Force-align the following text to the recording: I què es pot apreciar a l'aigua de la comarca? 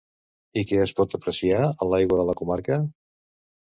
I 0.61 0.63
què 0.71 0.79
es 0.85 0.93
pot 1.01 1.15
apreciar 1.19 1.63
a 1.69 1.91
l'aigua 1.93 2.21
de 2.25 2.29
la 2.33 2.39
comarca? 2.43 2.85